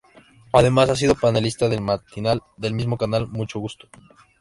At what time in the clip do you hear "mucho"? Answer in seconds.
3.27-3.59